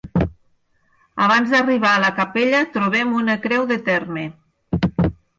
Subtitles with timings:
[1.25, 4.23] Abans d'arribar a la capella trobem una creu de terme.